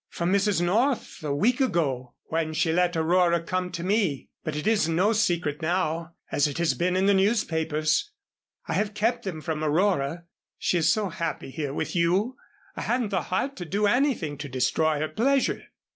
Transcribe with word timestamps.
"From 0.09 0.33
Mrs. 0.33 0.63
North 0.63 1.23
a 1.23 1.31
week 1.35 1.61
ago, 1.61 2.15
when 2.23 2.53
she 2.53 2.73
let 2.73 2.97
Aurora 2.97 3.39
come 3.39 3.71
to 3.73 3.83
me. 3.83 4.29
But 4.43 4.55
it 4.55 4.65
is 4.65 4.89
no 4.89 5.13
secret 5.13 5.61
now, 5.61 6.13
as 6.31 6.47
it 6.47 6.57
has 6.57 6.73
been 6.73 6.95
in 6.95 7.05
the 7.05 7.13
newspapers. 7.13 8.09
I 8.67 8.73
have 8.73 8.95
kept 8.95 9.25
them 9.25 9.41
from 9.41 9.63
Aurora. 9.63 10.25
She 10.57 10.79
is 10.79 10.91
so 10.91 11.09
happy 11.09 11.51
here 11.51 11.71
with 11.71 11.95
you 11.95 12.35
I 12.75 12.81
hadn't 12.81 13.09
the 13.09 13.21
heart 13.21 13.55
to 13.57 13.65
do 13.65 13.85
anything 13.85 14.39
to 14.39 14.49
destroy 14.49 14.97
her 15.01 15.07
pleasure." 15.07 15.65